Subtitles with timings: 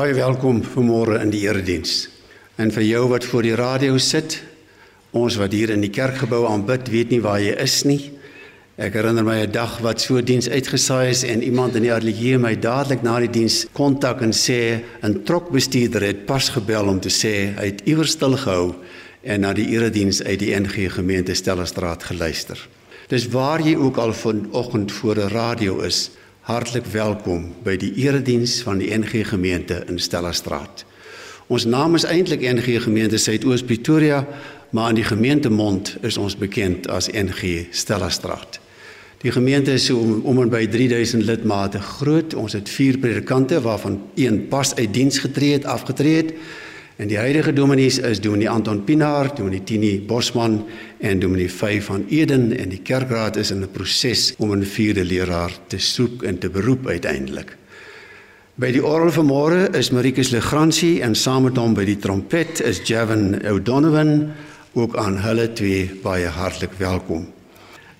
[0.00, 2.06] Baie welkom vanmôre in die erediens.
[2.56, 4.38] En vir jou wat voor die radio sit,
[5.12, 7.98] ons wat hier in die kerkgebou aanbid, weet nie waar jy is nie.
[8.80, 12.38] Ek herinner my 'n dag wat so diens uitgesaai is en iemand in die ateljee
[12.38, 17.10] my dadelik na die diens kontak en sê 'n trokbestuurder het pas gebel om te
[17.10, 18.74] sê hy het iewers stil gehou
[19.22, 22.68] en na die erediens uit die NG gemeente Stellenstraat geluister.
[23.08, 26.10] Dis waar jy ook al vanoggend voor 'n radio is,
[26.48, 30.86] hartlik welkom by die erediens van die NG gemeente in Stellenstraat.
[31.52, 34.22] Ons naam is eintlik NG gemeente Suidoos Pretoria,
[34.70, 38.60] maar in die gemeentemond is ons bekend as NG Stellenstraat.
[39.20, 42.32] Die gemeente is so om, om en by 3000 lidmate groot.
[42.34, 46.32] Ons het 4 predikante waarvan een pas uit diens getree het, afgetree het.
[47.00, 50.58] En die huidige dominees is Dominee Anton Pinaar, Dominee Tini Bosman
[51.00, 55.04] en Dominee Fey van Eden en die kerkraad is in 'n proses om 'n vierde
[55.04, 57.56] leraar te soek en te beroep uiteindelik.
[58.54, 62.80] By die orgel vanmôre is Marikus Legrandsie en saam met hom by die trompet is
[62.84, 64.32] Javin O'Donovan
[64.72, 67.26] ook aan hulle twee baie hartlik welkom.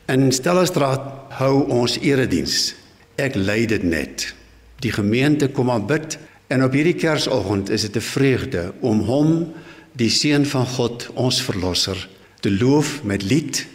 [0.08, 2.74] In Stellenstraat hou ons erediens.
[3.16, 4.34] Ek lei dit net.
[4.80, 6.18] Die gemeente kom aan bid
[6.50, 9.52] en op hierdie Kersoggend is dit 'n vreugde om hom,
[9.92, 12.08] die seun van God, ons verlosser,
[12.40, 13.66] te loof met lied,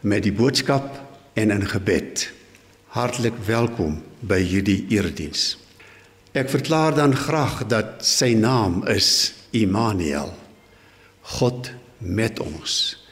[0.00, 1.00] met die boodskap
[1.32, 2.30] en in gebed.
[2.86, 5.58] Hartlik welkom by hierdie erediens.
[6.32, 10.34] Ek verklaar dan graag dat sy naam is Immanuel.
[11.20, 13.04] God met ons.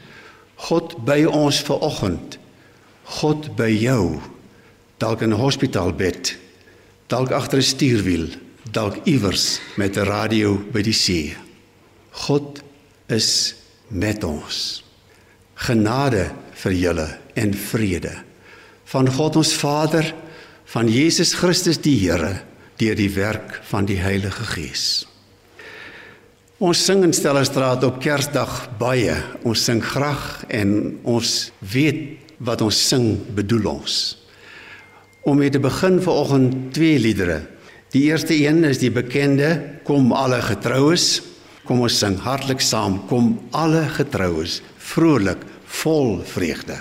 [0.55, 2.39] God by ons ver oggend
[3.03, 4.19] God by jou
[4.97, 6.37] dalk in 'n hospitaalbed
[7.07, 8.27] dalk agter 'n stuurwiel
[8.71, 11.35] dalk iewers met 'n radio by die see
[12.11, 12.61] God
[13.07, 13.55] is
[13.87, 14.83] met ons
[15.55, 18.23] genade vir julle en vrede
[18.85, 20.13] van God ons Vader
[20.65, 22.41] van Jesus Christus die Here
[22.77, 25.05] deur die werk van die Heilige Gees
[26.63, 29.17] Ons sing in Stellenstraat op Kersdag baie.
[29.43, 33.95] Ons sing graag en ons weet wat ons sing bedoel ons.
[35.27, 37.41] Om mee te begin vanoggend twee liedere.
[37.93, 39.51] Die eerste een is die bekende
[39.85, 41.21] Kom alle getroues.
[41.67, 42.97] Kom ons sing hartlik saam.
[43.05, 45.43] Kom alle getroues, vrolik,
[45.81, 46.79] vol vreugde.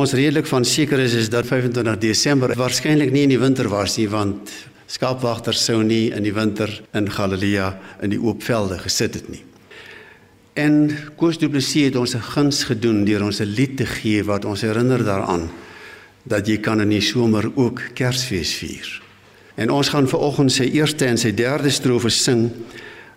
[0.00, 3.98] Ons redelik van seker is is dat 25 Desember waarskynlik nie in die winter was
[3.98, 4.52] nie want
[4.90, 7.74] skaapwagters sou nie in die winter in Galilea
[8.04, 9.42] in die oop velde gesit het nie.
[10.58, 10.88] En
[11.20, 14.44] Koos Du Plessis het ons 'n guns gedoen deur ons 'n lied te gee wat
[14.44, 15.50] ons herinner daaraan
[16.24, 19.02] dat jy kan in die somer ook Kersfees vier.
[19.56, 22.50] En ons gaan veraloggend sy eerste en sy derde strofe sing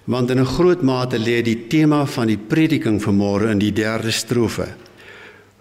[0.05, 4.11] want in 'n groot mate lê die tema van die prediking vanmôre in die derde
[4.11, 4.82] strofe.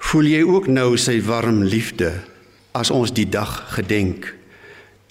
[0.03, 2.13] Voel jy ook nou sy warm liefde
[2.77, 4.33] as ons die dag gedenk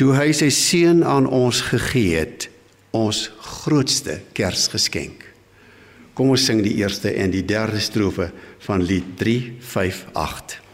[0.01, 2.47] toe hy sy seun aan ons gegee het,
[2.97, 3.27] ons
[3.61, 5.27] grootste Kersgeskenk.
[6.17, 8.31] Kom ons sing die eerste en die derde strofe
[8.65, 10.70] van lied 358.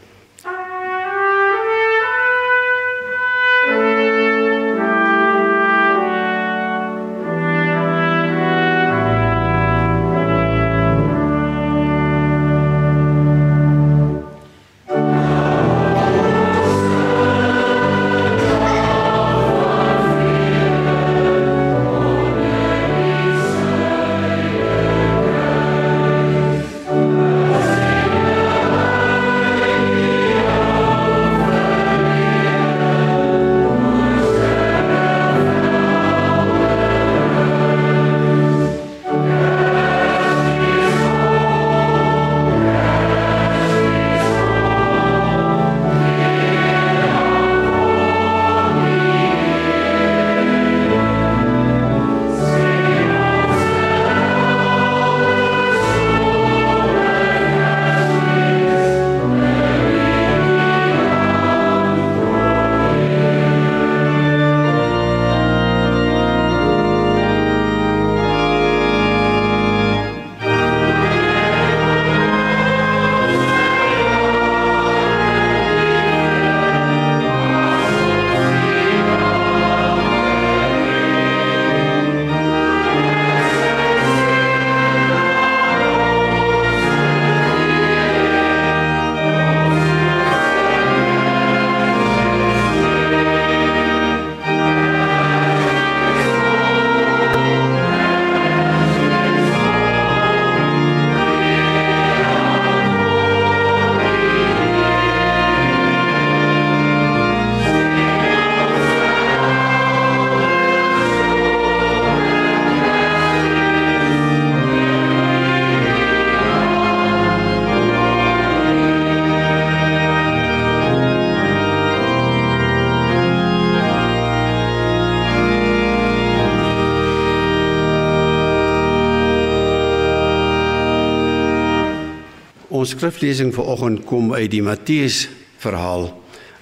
[132.88, 135.26] Ons skriflesing vir oggend kom uit die Matteus
[135.60, 136.06] verhaal.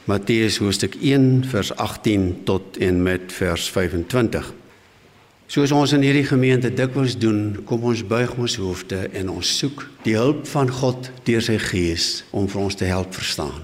[0.09, 4.47] Matteus hoofstuk 1 vers 18 tot en met vers 25.
[5.45, 9.85] Soos ons in hierdie gemeente dikwels doen, kom ons buig ons hoofde en ons soek
[10.07, 13.61] die hulp van God deur sy Gees om vir ons te help verstaan.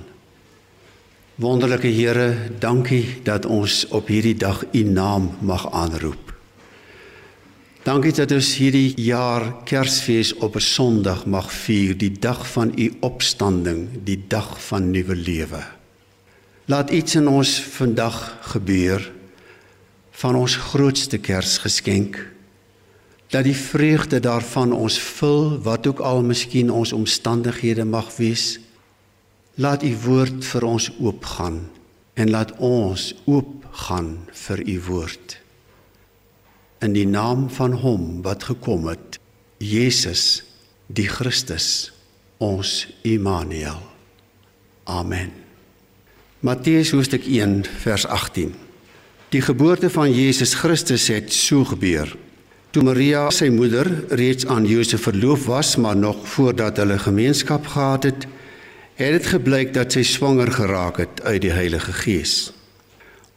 [1.41, 6.30] Wonderlike Here, dankie dat ons op hierdie dag U naam mag aanroep.
[7.81, 12.93] Dankie dat ons hierdie jaar Kersfees op 'n Sondag mag vier, die dag van u
[12.99, 15.63] opstanding, die dag van nuwe lewe.
[16.65, 19.11] Laat iets in ons vandag gebeur
[20.11, 22.31] van ons grootste Kersgeskenk.
[23.27, 28.59] Dat die vreugde daarvan ons vul, wat ook al miskien ons omstandighede mag wees.
[29.55, 31.69] Laat u woord vir ons oopgaan
[32.13, 35.41] en laat ons oopgaan vir u woord
[36.81, 39.19] in die naam van hom wat gekom het
[39.61, 40.41] Jesus
[40.89, 41.91] die Christus
[42.41, 43.77] ons Immanuel.
[44.89, 45.29] Amen.
[46.41, 48.55] Matteus hoofstuk 1 vers 18
[49.31, 52.09] Die geboorte van Jesus Christus het so gebeur.
[52.73, 58.09] Toe Maria sy moeder reeds aan Josef verloof was maar nog voordat hulle gemeenskap gehad
[58.09, 58.25] het
[58.97, 62.51] het dit gebleik dat sy swanger geraak het uit die Heilige Gees.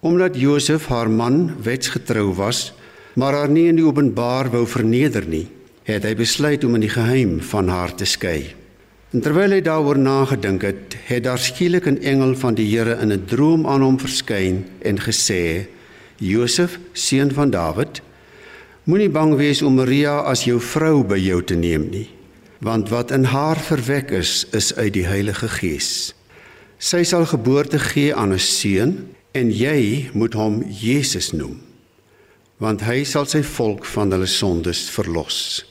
[0.00, 2.72] Omdat Josef haar man wetsgetrou was
[3.14, 5.46] maar haar nie in die openbaar wou verneder nie,
[5.86, 8.54] het hy besluit om in die geheim van haar te skei.
[9.14, 13.12] En terwyl hy daaroor nagedink het, het daar skielik 'n engel van die Here in
[13.12, 15.66] 'n droom aan hom verskyn en gesê:
[16.18, 18.02] "Josef, seun van Dawid,
[18.84, 22.08] moenie bang wees om Maria as jou vrou by jou te neem nie,
[22.60, 26.14] want wat in haar verwek is, is uit die Heilige Gees.
[26.78, 31.73] Sy sal geboorte gee aan 'n seun en jy moet hom Jesus noem."
[32.62, 35.64] Want hy sal sy volk van hulle sondes verlos.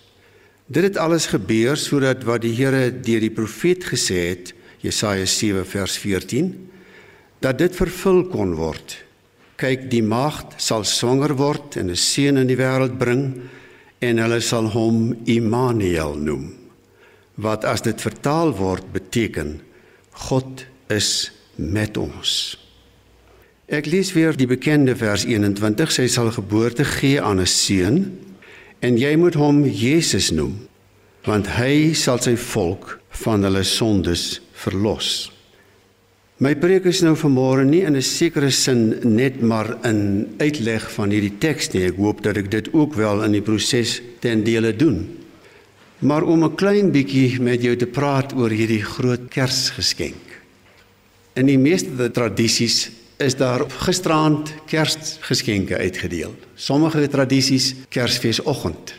[0.67, 5.65] Dit het alles gebeur sodat wat die Here deur die profeet gesê het, Jesaja 7
[5.67, 6.51] vers 14,
[7.43, 8.97] dat dit vervul kon word.
[9.59, 13.41] Kyk, die maagd sal swanger word en 'n seun in die wêreld bring
[14.01, 16.53] en hulle sal hom Immanuel noem.
[17.35, 19.61] Wat as dit vertaal word beteken
[20.11, 22.62] God is met ons.
[23.72, 25.91] Ek lees weer die bekende vers 21.
[25.96, 28.20] Sy sal geboorte gee aan 'n seun
[28.82, 30.67] en jy moet hom Jesus noem,
[31.24, 35.32] want hy sal sy volk van hulle sondes verlos.
[36.39, 41.10] My preek is nou vanmôre nie in 'n sekere sin net maar in uitleg van
[41.10, 41.86] hierdie teks nie.
[41.86, 45.08] Ek hoop dat ek dit ook wel in die proses ten dele doen.
[46.00, 50.41] Maar om 'n klein bietjie met jou te praat oor hierdie groot Kersgeskenk.
[51.36, 52.91] In die meeste tradisies
[53.24, 56.36] is daar gisteraand Kersgeskenke uitgedeel.
[56.56, 58.94] Sommige tradisies Kersfeesoggend.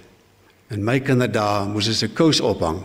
[0.72, 2.82] In my kinderdae moes ons 'n kous ophang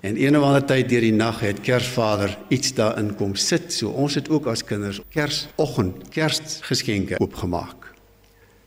[0.00, 3.72] en een of ander tyd deur die nag het Kersvader iets daarin kom sit.
[3.72, 7.94] So ons het ook as kinders Kersoggend Kersgeskenke oopgemaak.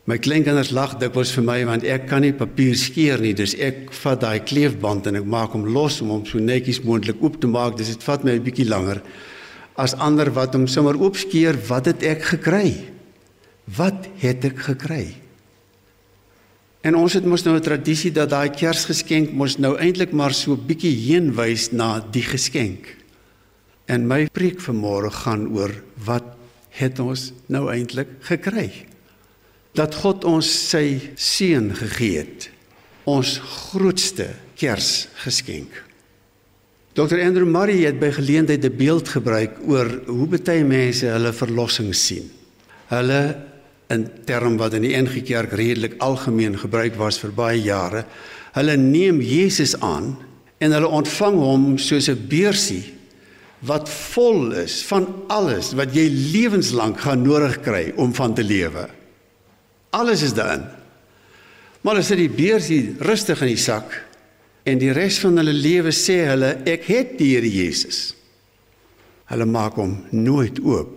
[0.04, 3.34] My kleinkinders lag dikwels vir my want ek kan nie papier skeer nie.
[3.34, 7.20] Dus ek vat daai kleefband en ek maak hom los om hom so netjies moontlik
[7.22, 7.78] oop te maak.
[7.78, 9.02] Dis dit vat my 'n bietjie langer
[9.78, 12.74] as ander wat hom sommer oopskeer, wat het ek gekry?
[13.78, 15.06] Wat het ek gekry?
[16.82, 20.56] En ons het mos nou 'n tradisie dat daai Kersgeskenk mos nou eintlik maar so
[20.56, 22.96] bietjie heenwys na die geskenk.
[23.88, 26.24] En my preek vanmôre gaan oor wat
[26.70, 28.72] het ons nou eintlik gekry?
[29.74, 32.50] Dat God ons sy seun gegee het.
[33.06, 35.87] Ons grootste Kersgeskenk.
[36.98, 41.94] Dr Andrew Murray het by geleentheid 'n beeld gebruik oor hoe baie mense hulle verlossing
[41.94, 42.26] sien.
[42.90, 43.38] Hulle
[43.88, 48.06] in term wat in die NG Kerk redelik algemeen gebruik was vir baie jare,
[48.54, 50.18] hulle neem Jesus aan
[50.58, 52.94] en hulle ontvang hom soos 'n beursie
[53.60, 58.90] wat vol is van alles wat jy lewenslank gaan nodig kry om van te lewe.
[59.92, 60.66] Alles is daarin.
[61.82, 64.07] Maar as jy die beursie rustig in die sak
[64.68, 68.12] en die res van hulle lewe sê hulle ek het die Here Jesus.
[69.32, 70.94] Hulle maak hom nooit oop.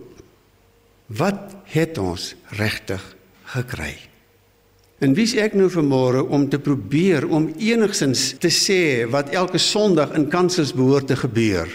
[1.11, 3.03] Wat het ons regtig
[3.55, 3.93] gekry?
[5.01, 10.13] En wie's ek nou vanmôre om te probeer om enigsins te sê wat elke Sondag
[10.19, 11.71] in kansels behoort te gebeur?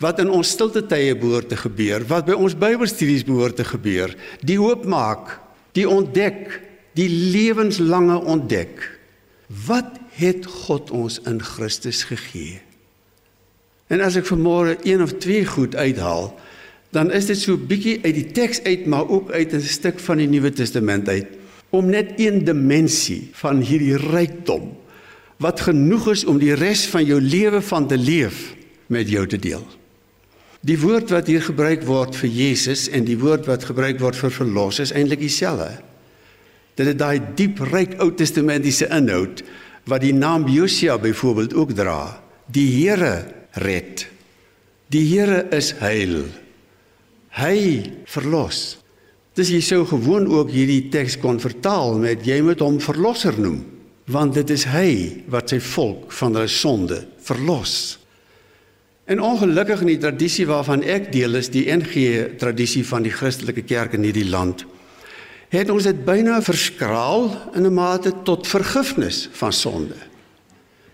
[0.00, 2.06] Wat in ons stilte tye behoort te gebeur?
[2.08, 4.14] Wat by ons Bybelstudies behoort te gebeur?
[4.46, 5.34] Die hoop maak,
[5.76, 6.46] die ontdek,
[6.96, 8.80] die lewenslange ontdek.
[9.66, 12.60] Wat het God ons in Christus gegee.
[13.90, 16.30] En as ek vanmôre een of twee goed uithaal,
[16.94, 20.18] dan is dit so bietjie uit die teks uit, maar ook uit 'n stuk van
[20.18, 21.26] die Nuwe Testament uit
[21.70, 24.76] om net een dimensie van hierdie rykdom
[25.36, 28.54] wat genoeg is om die res van jou lewe van te leef
[28.86, 29.66] met jou te deel.
[30.60, 34.30] Die woord wat hier gebruik word vir Jesus en die woord wat gebruik word vir
[34.30, 35.78] verlos is eintlik dieselfde.
[36.76, 39.40] Dit het daai diep ryk Ou Testamentiese inhoud
[39.88, 42.20] wat die naam Josia byvoorbeeld ook dra.
[42.50, 43.24] Die Here
[43.62, 44.06] red.
[44.90, 46.24] Die Here is heil.
[47.38, 47.58] Hy
[48.10, 48.80] verlos.
[49.38, 53.62] Dis jy sou gewoon ook hierdie teks kon vertaal met jy moet hom verlosser noem,
[54.10, 58.00] want dit is hy wat sy volk van hulle sonde verlos.
[59.10, 63.64] En ongelukkig in die tradisie waarvan ek deel is, die NG tradisie van die Christelike
[63.66, 64.66] kerk in hierdie land,
[65.50, 69.98] het ons dit byna verskraal in 'n mate tot vergifnis van sonde.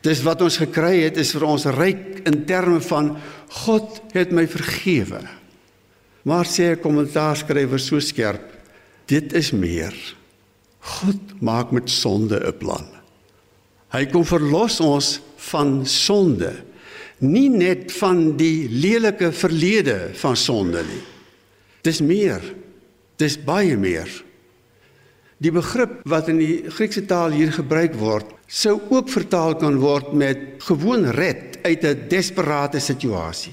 [0.01, 3.17] Dis wat ons gekry het is vir ons ryk in terme van
[3.67, 5.21] God het my vergewe.
[6.23, 8.53] Maar sê 'n kommentaarskrywer so skerp,
[9.07, 9.95] dit is meer.
[10.81, 12.87] God maak met sonde 'n plan.
[13.93, 16.53] Hy kom verlos ons van sonde,
[17.19, 21.03] nie net van die lelike verlede van sonde nie.
[21.83, 22.43] Dis meer.
[23.17, 24.26] Dis baie meer.
[25.37, 30.15] Die begrip wat in die Griekse taal hier gebruik word, sou ook vertaal kan word
[30.17, 33.53] met gewoon red uit 'n desperate situasie.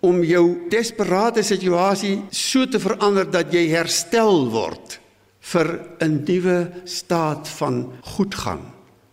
[0.00, 5.00] Om jou desperate situasie so te verander dat jy herstel word
[5.40, 8.60] vir 'n nuwe staat van goedgang.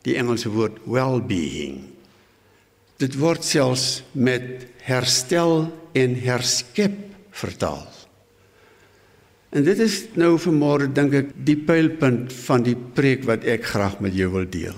[0.04, 1.82] Die Engelse woord well-being.
[2.98, 6.96] Dit word selfs met herstel en herskep
[7.32, 7.97] vertaal.
[9.56, 14.02] En dit is nou vanmôre dink ek die pylpunt van die preek wat ek graag
[14.04, 14.76] met jou wil deel.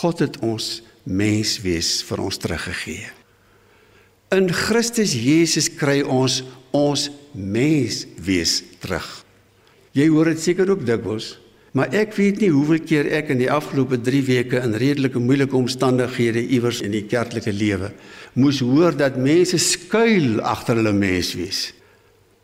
[0.00, 3.10] God het ons menswees vir ons teruggegee.
[4.32, 6.40] In Christus Jesus kry ons
[6.72, 9.08] ons menswees terug.
[9.92, 11.34] Jy hoor dit seker ook dikwels,
[11.76, 15.56] maar ek weet nie hoeveel keer ek in die afgelope 3 weke in redelike moeilike
[15.56, 17.90] omstandighede iewers in die kerklike lewe
[18.38, 21.72] moes hoor dat mense skuil agter hulle menswees.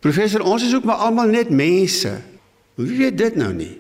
[0.05, 2.12] Professor, ons is ook maar almal net mense.
[2.78, 3.75] Hoe weet dit nou nie?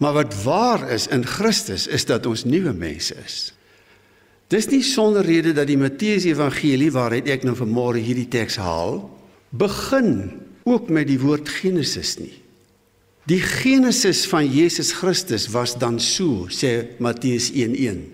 [0.00, 3.52] Maar wat waar is in Christus is dat ons nuwe mense is.
[4.48, 9.02] Dis nie sonder rede dat die Matteus Evangelie waaruit ek nou vanmôre hierdie teks haal,
[9.50, 12.32] begin ook met die woord Genesis nie.
[13.28, 18.06] Die Genesis van Jesus Christus was dan so, sê Matteus 1:1.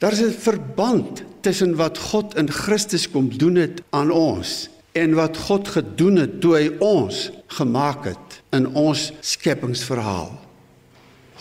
[0.00, 4.70] Daar's 'n verband tussen wat God in Christus kom doen het aan ons
[5.02, 10.30] en wat God gedoen het toe hy ons gemaak het in ons skepingsverhaal.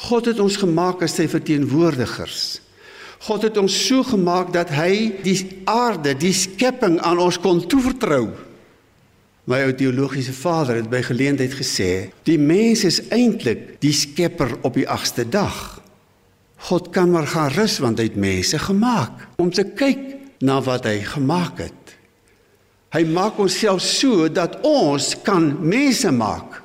[0.07, 2.59] God het ons gemaak as sy verteenwoordigers.
[3.25, 8.29] God het ons so gemaak dat hy die aarde, die skepping aan ons kon toevertrou.
[9.47, 14.75] My ou teologiese vader het by geleentheid gesê, die mens is eintlik die skepper op
[14.77, 15.79] die 8ste dag.
[16.67, 20.03] God kan maar gaan rus want hy het mense gemaak om te kyk
[20.43, 21.86] na wat hy gemaak het.
[22.95, 26.61] Hy maak ons self so dat ons kan mense maak.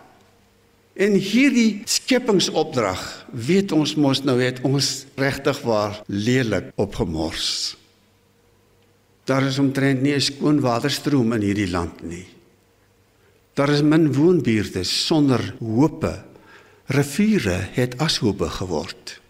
[0.93, 3.01] En hierdie skepingsopdrag,
[3.33, 7.75] weet ons mos nou het ons regtig waar lelik opgemors.
[9.25, 12.27] Daar is omtrent nie 'n skoon waterstroom in hierdie land nie.
[13.55, 16.25] Daar is min woonbuurte sonder hope.
[16.87, 19.21] Riviere het ashope geword.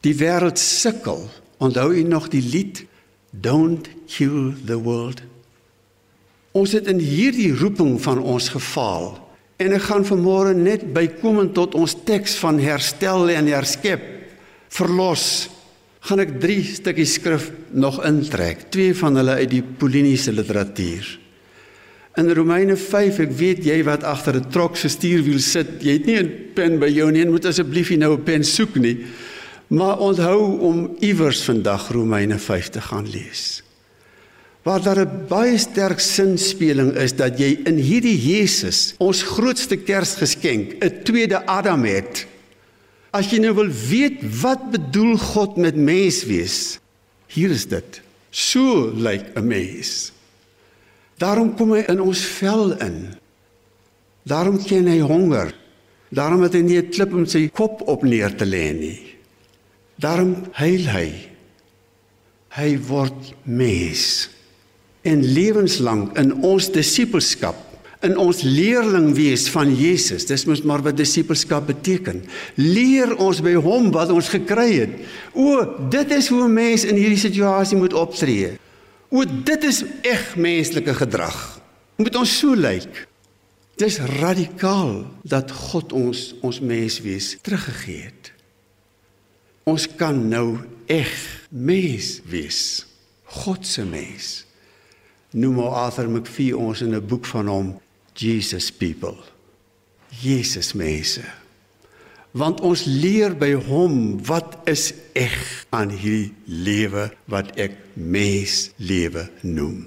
[0.00, 1.30] Die wêreld sukkel.
[1.58, 2.86] Onthou u nog die lied
[3.30, 5.22] Don't kill the world?
[6.52, 9.22] Ons het in hierdie roeping van ons gefaal
[9.62, 14.02] En ek gaan vanmôre net bykomend tot ons teks van herstel en herskep
[14.72, 15.26] verlos
[16.08, 21.04] gaan ek 3 stukkies skrif nog intrek, twee van hulle uit die Pauliniese literatuur.
[22.18, 26.06] In Romeine 5, ek weet jy wat agter 'n trok se stuurwiel sit, jy het
[26.06, 29.06] nie 'n pen by jou nie, moet asseblief nie nou 'n pen soek nie.
[29.68, 33.62] Maar onthou om iewers vandag Romeine 5 te gaan lees
[34.62, 40.78] waar daar 'n baie sterk sinspeling is dat jy in hierdie Jesus, ons grootste Kersgeskenk,
[40.78, 42.26] 'n tweede Adam het.
[43.10, 46.78] As jy nou wil weet wat bedoel God met mens wees,
[47.26, 48.00] hier is dit.
[48.30, 50.12] So lyk like 'n mens.
[51.18, 53.14] Daarom kom hy in ons vel in.
[54.22, 55.54] Daarom ken hy honger.
[56.08, 59.16] Daarom het hy nie 'n klip om sy kop op neer te lê nie.
[59.96, 61.28] Daarom heil hy.
[62.48, 64.28] Hy word mens
[65.02, 70.26] en lewenslang in ons disippelskap in ons leerling wees van Jesus.
[70.26, 72.22] Dis mos maar wat disippelskap beteken.
[72.58, 74.96] Leer ons by hom wat ons gekry het.
[75.38, 78.58] O, dit is hoe 'n mens in hierdie situasie moet optree.
[79.08, 81.60] O, dit is eg menslike gedrag.
[81.96, 83.06] Moet ons so lyk.
[83.76, 88.32] Dis radikaal dat God ons ons menswees teruggegee het.
[89.64, 92.86] Ons kan nou eg mens wees.
[93.24, 94.44] God se mens
[95.32, 97.80] noem Arthur McPhee ons in 'n boek van hom
[98.14, 99.16] Jesus people.
[100.08, 101.22] Jesus mense.
[102.32, 109.28] Want ons leer by hom wat is eg aan hierdie lewe wat ek mens lewe
[109.42, 109.86] noem.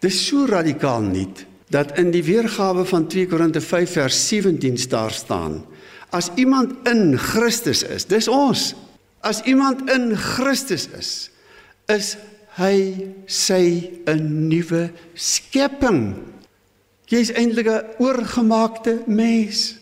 [0.00, 1.28] Dis so radikaal nie
[1.70, 5.62] dat in die weergawe van 2 Korinte 5 vers 17 daar staan
[6.10, 8.74] as iemand in Christus is, dis ons.
[9.20, 11.30] As iemand in Christus is,
[11.86, 12.16] is
[12.60, 12.76] hy
[13.26, 16.14] sy 'n nuwe skepping.
[17.08, 19.80] Jy's eintlik 'n oorgemaakte mens.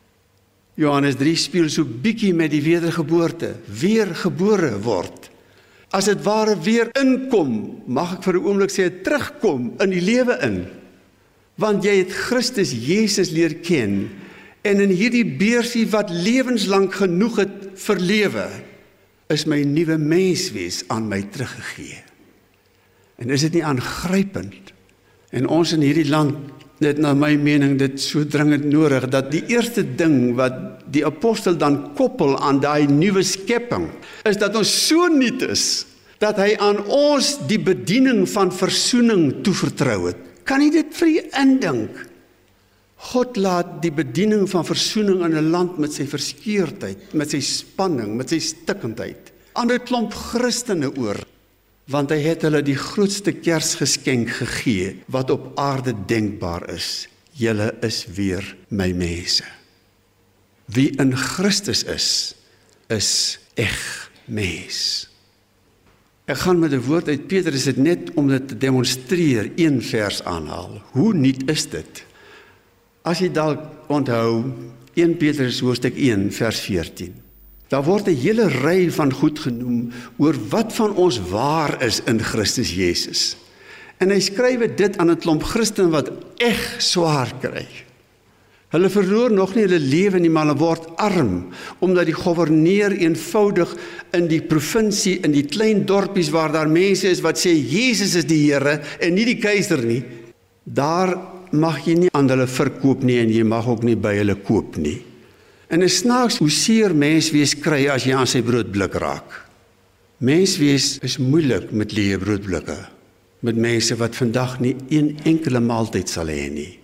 [0.79, 5.31] Johannes 3 speel so bietjie met die wedergeboorte, weergebore word.
[5.91, 10.39] As dit ware weer inkom, mag ek vir 'n oomblik sê terugkom in die lewe
[10.43, 10.67] in.
[11.57, 14.11] Want jy het Christus Jesus leer ken
[14.63, 18.49] en in hierdie beursie wat lewenslank genoeg het vir lewe,
[19.29, 22.08] is my nuwe menswees aan my teruggegee.
[23.19, 24.73] En is dit nie aangrypend?
[25.35, 29.43] En ons in hierdie land net na my mening dit so dringend nodig dat die
[29.51, 33.89] eerste ding wat die apostel dan koppel aan daai nuwe skepping
[34.29, 35.65] is dat ons so nuut is
[36.23, 40.23] dat hy aan ons die bediening van verzoening toevertrou het.
[40.47, 42.05] Kan jy dit vir u indink?
[43.13, 48.17] God laat die bediening van verzoening in 'n land met sy verskeurdheid, met sy spanning,
[48.17, 51.19] met sy stikkindheid aan 'n klomp Christene oor
[51.89, 57.09] want hy het hulle die grootste kersgeskenk gegee wat op aarde denkbaar is.
[57.33, 59.45] Julle is weer my mense.
[60.69, 62.35] Wie in Christus is,
[62.93, 63.79] is eg
[64.29, 65.09] mens.
[66.29, 70.23] Ek gaan met 'n woord uit Petrus dit net om dit te demonstreer, een vers
[70.25, 70.83] aanhaal.
[70.93, 72.05] Hoe nuut is dit?
[73.03, 74.53] As jy dalk onthou
[74.95, 77.28] 1 Petrus hoofstuk 1 vers 14.
[77.69, 82.21] Daar word 'n hele ry van goed genoem oor wat van ons waar is in
[82.21, 83.37] Christus Jesus.
[83.99, 87.67] En hy skryf dit aan 'n klomp Christene wat eg swaar kry.
[88.69, 91.49] Hulle verloor nog nie hulle lewe nie, maar hulle word arm
[91.81, 93.73] omdat die goewerneur eenvoudig
[94.13, 98.29] in die provinsie in die klein dorpies waar daar mense is wat sê Jesus is
[98.29, 100.03] die Here en nie die keiser nie.
[100.65, 101.17] Daar
[101.51, 104.77] mag jy nie aan hulle verkoop nie en jy mag ook nie by hulle koop
[104.77, 105.08] nie.
[105.69, 109.45] En 'n snaaks hoe seer mens wees kry as jy aan sy broodblik raak.
[110.19, 112.89] Menswees is moeilik met leë broodblikke.
[113.41, 116.79] Met mense wat vandag nie een enkele maaltyd sal hê nie.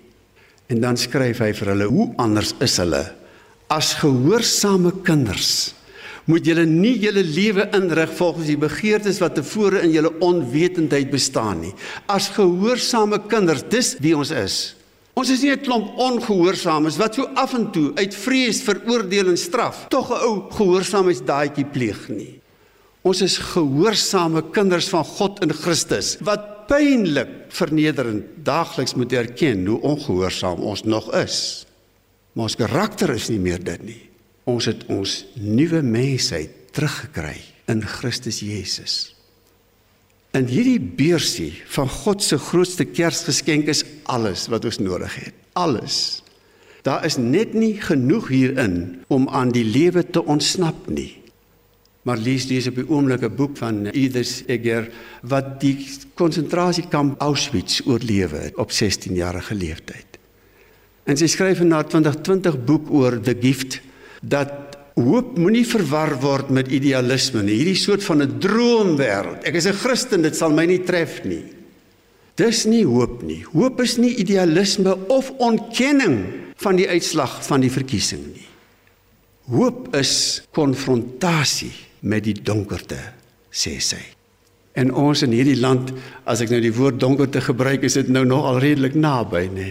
[0.67, 3.15] En dan skryf hy vir hulle: "Hoe anders is hulle
[3.69, 5.75] as gehoorsame kinders?"
[6.25, 11.61] moet julle nie julle lewe inrig volgens die begeertes wat tevore in julle onwetendheid bestaan
[11.61, 11.75] nie.
[12.09, 14.57] As gehoorsame kinders, dis wie ons is.
[15.15, 19.29] Ons is nie 'n klomp ongehoorsaames wat so af en toe uit vrees vir oordeel
[19.29, 22.41] en straf tog 'n ou gehoorsaamheidsdaadjie pleeg nie.
[23.03, 29.81] Ons is gehoorsame kinders van God in Christus wat pynlik vernederend daagliks moet erken hoe
[29.81, 31.67] ongehoorsaam ons nog is.
[32.33, 34.03] Maar ons karakter is nie meer dit nie.
[34.45, 37.37] Ons het ons nuwe mensheid teruggekry
[37.71, 39.15] in Christus Jesus.
[40.35, 45.35] In hierdie beursie van God se grootste Kersgeskenk is alles wat ons nodig het.
[45.53, 46.23] Alles.
[46.85, 51.23] Daar is net nie genoeg hierin om aan die lewe te ontsnap nie.
[52.05, 54.91] Maar lees dis op die oomblik 'n boek van Edith Eger
[55.23, 60.07] wat die konsentrasiekamp Auschwitz oorlewe het op 16 jarige leeftyd.
[61.05, 63.81] En sy skryf in haar 2020 boek oor The Gift
[64.21, 64.53] dat
[64.95, 67.55] hoop moenie verwar word met idealisme nie.
[67.55, 69.45] Hierdie soort van 'n droomwêreld.
[69.45, 71.54] Ek is 'n Christen, dit sal my nie tref nie.
[72.41, 73.43] Dis nie hoop nie.
[73.53, 76.19] Hoop is nie idealisme of ontkenning
[76.63, 78.49] van die uitslag van die verkiesing nie.
[79.53, 81.73] Hoop is konfrontasie
[82.09, 82.99] met die donkerte,
[83.53, 84.01] sê sy.
[84.75, 85.93] En ons in hierdie land,
[86.27, 89.71] as ek nou die woord donkerte gebruik, is dit nou nog al redelik naby, nê.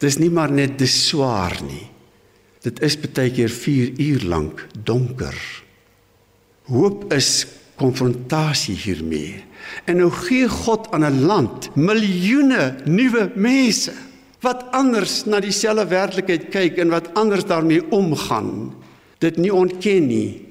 [0.00, 1.84] Dis nie maar net dis swaar nie.
[2.64, 5.36] Dit is baie keer 4 uur lank donker.
[6.70, 7.46] Hoop is
[7.78, 9.44] konfrontasie hiermee.
[9.86, 13.92] En nou gee God aan 'n land miljoene nuwe mense
[14.40, 18.74] wat anders na dieselfde werklikheid kyk en wat anders daarmee omgaan.
[19.18, 20.46] Dit nie ontken nie.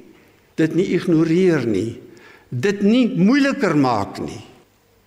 [0.56, 2.00] Dit nie ignoreer nie.
[2.50, 4.44] Dit nie moeiliker maak nie.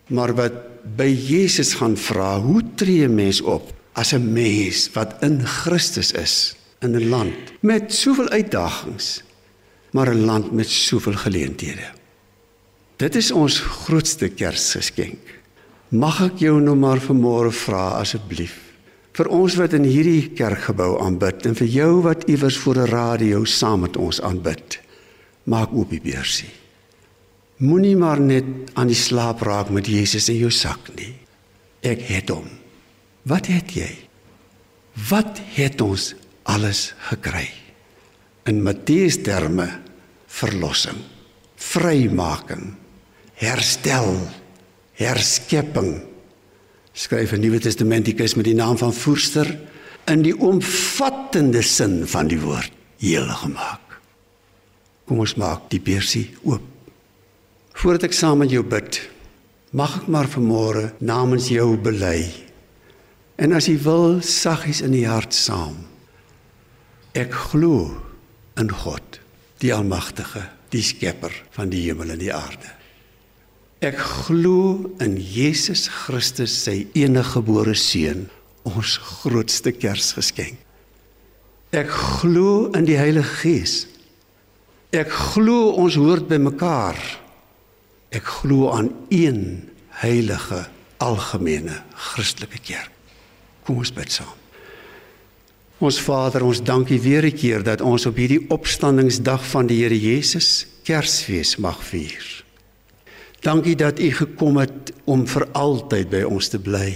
[0.09, 0.55] Maar wat
[0.97, 6.13] by Jesus gaan vra, hoe tree 'n mens op as 'n mens wat in Christus
[6.13, 6.57] is?
[6.81, 9.23] in 'n land met soveel uitdagings,
[9.91, 12.00] maar 'n land met soveel geleenthede.
[13.01, 15.23] Dit is ons grootste Kersgeskenk.
[15.89, 18.59] Mag ek jou nou maar vanmôre vra asseblief
[19.17, 23.45] vir ons wat in hierdie kerkgebou aanbid en vir jou wat iewers voor 'n radio
[23.45, 24.81] saam met ons aanbid.
[25.45, 26.51] Maak oop die beursie.
[27.57, 31.15] Moenie maar net aan die slaap raak met Jesus in jou sak nie.
[31.83, 32.49] Ek het hom.
[33.23, 34.09] Wat het jy?
[35.09, 37.49] Wat het ons alles gekry.
[38.45, 39.81] In Matteus terme
[40.27, 40.99] verlossing,
[41.57, 42.80] vrymaking,
[43.41, 44.19] herstel,
[45.01, 46.03] herskepping.
[46.93, 49.59] Skryf 'n Nuwe Testamentikus met die naam van Voorster
[50.05, 54.01] in die omvattende sin van die woord heel gemaak.
[55.07, 56.63] Kom ons maak die beursie oop.
[57.73, 59.01] Voordat ek saam met jou bid,
[59.73, 62.29] mag ek maar vanmôre namens jou bely.
[63.37, 65.77] En as jy wil, saggies in die hart saam.
[67.15, 68.03] Ek glo
[68.57, 69.21] in God,
[69.59, 72.80] die Almagtige, die Skepper van die hemel en die aarde.
[73.81, 78.27] Ek glo in Jesus Christus, sy eniggebore seun,
[78.69, 80.59] ons grootste Kersgeskenk.
[81.73, 83.77] Ek glo in die Heilige Gees.
[84.93, 86.99] Ek glo ons hoort by mekaar.
[88.13, 89.71] Ek glo aan een
[90.03, 90.67] heilige
[91.01, 91.79] algemene
[92.11, 92.93] Christelike kerk.
[93.65, 94.37] Kom ons bid saam.
[95.81, 99.97] Ons Vader, ons dankie weer 'n keer dat ons op hierdie opstandingsdag van die Here
[99.97, 102.45] Jesus Kersfees mag vier.
[103.41, 106.91] Dankie dat U gekom het om vir altyd by ons te bly.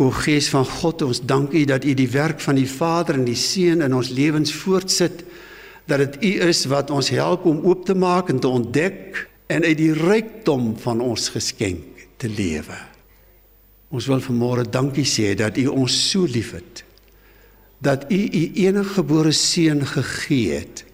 [0.00, 3.38] O Gees van God, ons dankie dat U die werk van die Vader en die
[3.38, 5.24] Seun in ons lewens voortsit,
[5.86, 9.64] dat dit U is wat ons help om oop te maak en te ontdek en
[9.64, 12.78] uit die rykdom van ons geskenk te lewe.
[13.92, 16.86] Ons wil vanmôre dankie sê dat U ons so liefhet
[17.82, 20.84] dat u u enige gebore seun gegee het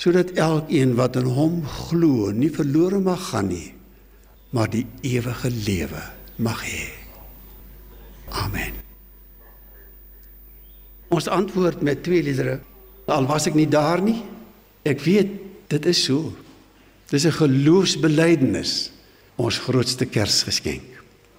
[0.00, 3.68] sodat elkeen wat in hom glo nie verlore mag gaan nie
[4.50, 6.02] maar die ewige lewe
[6.42, 6.86] mag hê.
[8.42, 8.74] Amen.
[11.10, 12.60] Ons antwoord met twee liedere.
[13.10, 14.20] Al was ek nie daar nie,
[14.86, 15.32] ek weet
[15.70, 16.32] dit is so.
[17.10, 18.92] Dis 'n geloofsbelijdenis,
[19.36, 20.86] ons grootste Kersgeskenk.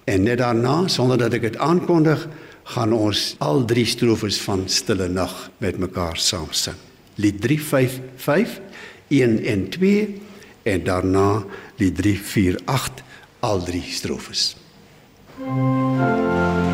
[0.04, 2.28] En net daarna, sonder dat ek dit aankondig,
[2.64, 6.91] gaan ons al drie strofes van Stille Nag met mekaar saam sing.
[7.14, 8.60] Lied 355
[9.08, 10.20] 1 en 2
[10.62, 11.44] en daarna
[11.76, 13.02] lied 348
[13.40, 14.56] al drie strofes.
[15.38, 16.71] Thank you.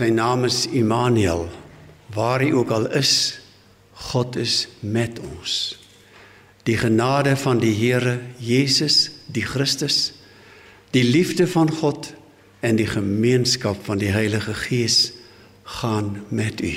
[0.00, 1.42] Sy naam is Immanuel.
[2.14, 3.36] Waar hy ook al is,
[4.08, 5.76] God is met ons.
[6.64, 10.14] Die genade van die Here Jesus, die Christus,
[10.96, 12.14] die liefde van God
[12.64, 15.12] en die gemeenskap van die Heilige Gees
[15.80, 16.72] gaan met u.